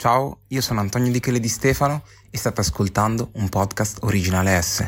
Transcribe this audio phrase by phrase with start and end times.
[0.00, 4.86] Ciao, io sono Antonio Di Chele di Stefano e state ascoltando un podcast originale S.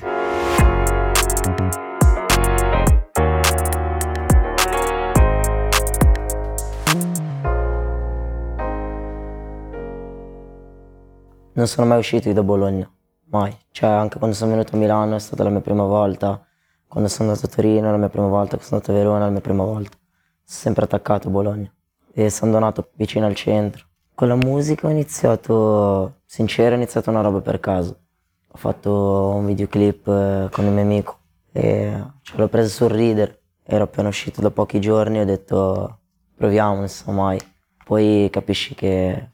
[11.55, 12.89] Non sono mai uscito da Bologna,
[13.31, 13.53] mai.
[13.73, 16.41] Cioè, anche quando sono venuto a Milano è stata la mia prima volta,
[16.87, 19.23] quando sono andato a Torino è la mia prima volta, quando sono andato a Verona
[19.23, 19.97] è la mia prima volta.
[20.45, 21.69] Sono sempre attaccato a Bologna
[22.13, 23.89] e sono nato vicino al centro.
[24.21, 28.01] Con la musica ho iniziato, sincero, ho iniziato una roba per caso.
[28.49, 33.41] Ho fatto un videoclip eh, con un mio amico e ce l'ho preso sul reader.
[33.65, 36.01] Ero appena uscito da pochi giorni e ho detto
[36.37, 37.41] proviamo, non so mai.
[37.83, 39.31] Poi capisci che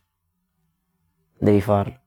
[1.36, 1.98] devi farlo.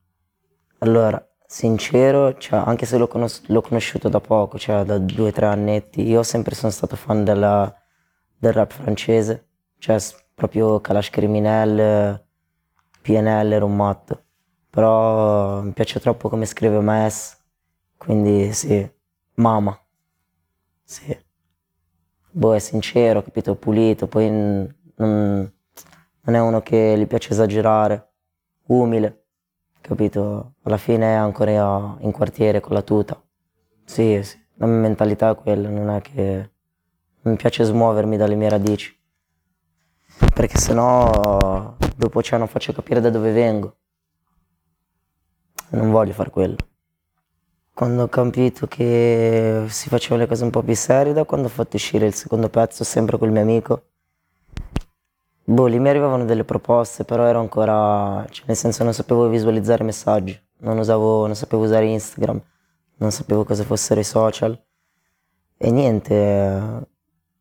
[0.77, 5.31] Allora, sincero, cioè, anche se l'ho, conos- l'ho, conosciuto da poco, cioè da due o
[5.33, 7.75] tre annetti, io sempre sono stato fan della,
[8.37, 9.49] del rap francese,
[9.79, 9.97] cioè
[10.33, 12.27] proprio Kalash Criminel,
[13.09, 14.23] PNL, ero un matto.
[14.69, 17.37] Però mi piace troppo come scrive Maes,
[17.97, 18.87] quindi sì,
[19.35, 19.77] Mama,
[20.83, 21.17] sì.
[22.31, 28.11] Boh, è sincero, capito, pulito, poi non, non è uno che gli piace esagerare,
[28.67, 29.23] umile
[29.81, 30.53] capito?
[30.63, 33.19] Alla fine è ancora in quartiere con la tuta.
[33.85, 36.51] Sì, sì, la mia mentalità è quella, non è che
[37.21, 38.95] mi piace smuovermi dalle mie radici.
[40.33, 43.75] Perché sennò dopo cioè non faccio capire da dove vengo.
[45.71, 46.55] Non voglio fare quello.
[47.73, 51.49] Quando ho capito che si facevano le cose un po' più serie, da quando ho
[51.49, 53.83] fatto uscire il secondo pezzo sempre col mio amico,
[55.43, 59.83] Boh, lì mi arrivavano delle proposte, però ero ancora, cioè nel senso non sapevo visualizzare
[59.83, 62.39] messaggi, non, usavo, non sapevo usare Instagram,
[62.97, 64.61] non sapevo cosa fossero i social.
[65.57, 66.87] E niente,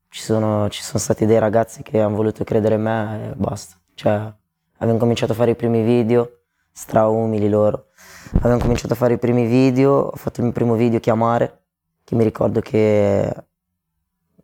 [0.09, 3.77] ci sono, ci sono stati dei ragazzi che hanno voluto credere in me e basta.
[3.95, 4.33] Cioè,
[4.79, 6.41] abbiamo cominciato a fare i primi video,
[6.73, 7.87] stra umili loro.
[8.35, 11.63] Abbiamo cominciato a fare i primi video, ho fatto il mio primo video chiamare,
[12.05, 13.33] che mi ricordo che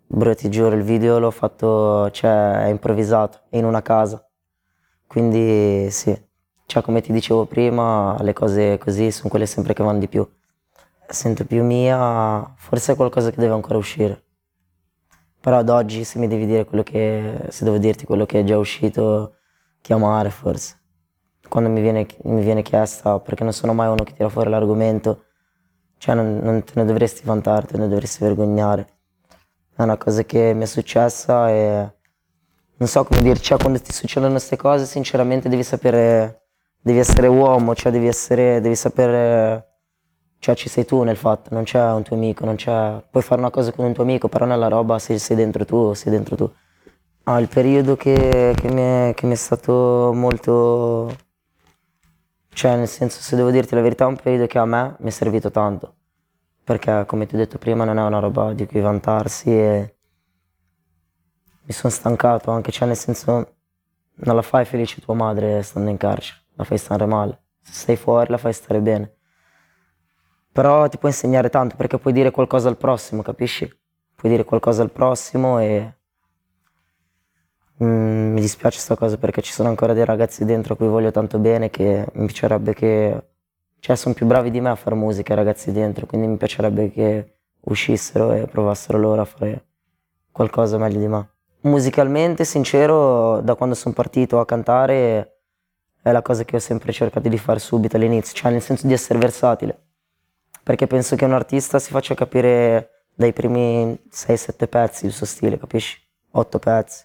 [0.06, 4.24] Bro, ti giuro, il video l'ho fatto, cioè, improvvisato, in una casa.
[5.08, 6.16] Quindi sì,
[6.66, 10.24] cioè, come ti dicevo prima, le cose così sono quelle sempre che vanno di più.
[11.08, 14.22] Sento più mia, forse è qualcosa che deve ancora uscire.
[15.40, 18.44] Però ad oggi se mi devi dire quello che, se devo dirti quello che è
[18.44, 19.36] già uscito,
[19.84, 20.80] chiamare forse.
[21.46, 25.26] Quando mi viene, mi viene chiesta, perché non sono mai uno che tira fuori l'argomento,
[25.98, 28.94] cioè non, non te ne dovresti vantare, te ne dovresti vergognare
[29.76, 31.92] è una cosa che mi è successa e
[32.76, 36.46] non so come dirci, cioè, quando ti succedono queste cose sinceramente devi sapere,
[36.80, 39.78] devi essere uomo, cioè devi essere, devi sapere,
[40.38, 43.40] cioè ci sei tu nel fatto, non c'è un tuo amico, non c'è, puoi fare
[43.40, 46.36] una cosa con un tuo amico, però nella roba sei, sei dentro tu, sei dentro
[46.36, 46.52] tu.
[47.26, 51.16] Ah, il periodo che, che, mi è, che mi è stato molto,
[52.50, 55.08] cioè nel senso se devo dirti la verità è un periodo che a me mi
[55.08, 55.94] è servito tanto
[56.64, 59.96] perché come ti ho detto prima non è una roba di cui vantarsi e
[61.66, 63.32] mi sono stancato anche, cioè nel senso
[64.16, 67.96] non la fai felice tua madre stando in carcere, la fai stare male, se stai
[67.96, 69.16] fuori la fai stare bene.
[70.52, 73.66] Però ti può insegnare tanto perché puoi dire qualcosa al prossimo, capisci?
[74.14, 75.98] Puoi dire qualcosa al prossimo e
[77.84, 81.10] mm, mi dispiace questa cosa perché ci sono ancora dei ragazzi dentro a cui voglio
[81.10, 83.22] tanto bene che mi piacerebbe che
[83.84, 86.90] cioè sono più bravi di me a fare musica i ragazzi dentro, quindi mi piacerebbe
[86.90, 87.34] che
[87.64, 89.66] uscissero e provassero loro a fare
[90.32, 91.28] qualcosa meglio di me.
[91.60, 95.40] Musicalmente, sincero, da quando sono partito a cantare
[96.00, 98.94] è la cosa che ho sempre cercato di fare subito all'inizio, cioè nel senso di
[98.94, 99.78] essere versatile.
[100.62, 105.58] Perché penso che un artista si faccia capire dai primi 6-7 pezzi il suo stile,
[105.58, 105.98] capisci?
[106.30, 107.04] 8 pezzi.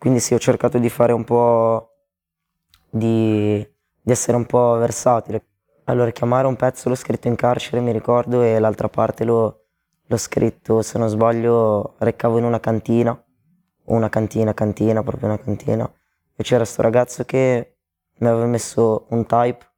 [0.00, 1.96] Quindi sì, ho cercato di fare un po'
[2.88, 3.58] di,
[4.00, 5.44] di essere un po' versatile.
[5.84, 9.66] Allora, chiamare un pezzo l'ho scritto in carcere, mi ricordo, e l'altra parte l'ho,
[10.06, 13.22] l'ho scritto, se non sbaglio, recavo in una cantina,
[13.84, 15.92] una cantina, cantina, proprio una cantina,
[16.34, 17.76] e c'era questo ragazzo che
[18.20, 19.70] mi aveva messo un type,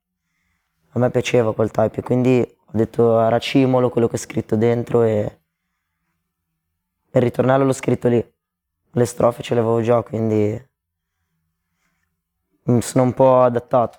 [0.91, 5.03] a me piaceva quel type, e quindi ho detto racimolo quello che ho scritto dentro
[5.03, 5.41] e
[7.11, 8.25] il ritornello l'ho scritto lì,
[8.93, 10.71] le strofe ce le avevo già, quindi
[12.65, 13.99] mi sono un po' adattato.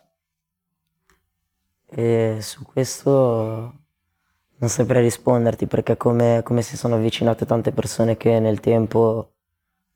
[1.86, 3.74] E su questo
[4.58, 9.34] non saprei risponderti perché come, come, si sono avvicinate tante persone che nel tempo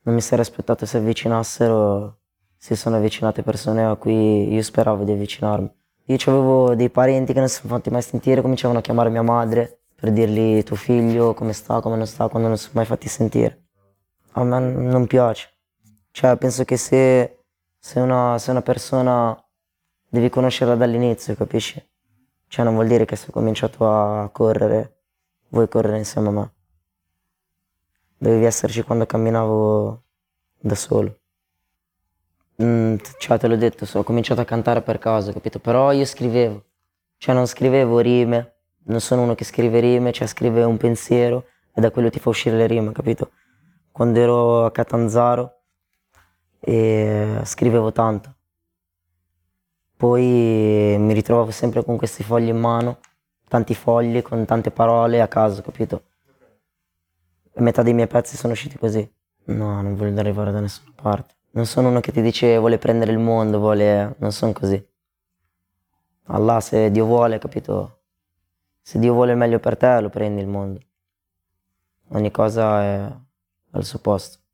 [0.02, 2.20] non mi sarei aspettato si avvicinassero,
[2.58, 5.76] si sono avvicinate persone a cui io speravo di avvicinarmi.
[6.06, 9.22] Io avevo dei parenti che non si sono fatti mai sentire, cominciavano a chiamare mia
[9.22, 12.86] madre per dirgli tuo figlio come sta, come non sta, quando non si sono mai
[12.86, 13.67] fatti sentire.
[14.38, 15.50] A me non piace.
[16.12, 17.40] Cioè penso che se,
[17.80, 19.36] se, una, se una persona
[20.08, 21.84] devi conoscerla dall'inizio, capisci?
[22.48, 25.00] Cioè non vuol dire che se ho cominciato a correre,
[25.48, 26.52] vuoi correre insieme a me.
[28.20, 30.04] Dovevi esserci quando camminavo
[30.60, 31.20] da solo.
[32.62, 35.58] Mm, cioè te l'ho detto, ho cominciato a cantare per caso, capito?
[35.58, 36.64] Però io scrivevo,
[37.18, 38.54] cioè non scrivevo rime,
[38.84, 42.30] non sono uno che scrive rime, cioè scrive un pensiero e da quello ti fa
[42.30, 43.32] uscire le rime, capito?
[43.98, 45.62] Quando ero a Catanzaro
[46.60, 48.36] e scrivevo tanto.
[49.98, 53.00] Poi mi ritrovavo sempre con questi fogli in mano,
[53.48, 56.04] tanti fogli con tante parole a caso, capito?
[57.52, 59.12] E metà dei miei pezzi sono usciti così.
[59.46, 61.34] No, non voglio arrivare da nessuna parte.
[61.54, 64.14] Non sono uno che ti dice vuole prendere il mondo, vuole...
[64.20, 64.88] non sono così.
[66.26, 68.02] Allah, se Dio vuole, capito?
[68.80, 70.82] Se Dio vuole il meglio per te, lo prendi il mondo.
[72.10, 73.26] Ogni cosa è
[73.72, 74.47] al suo posto.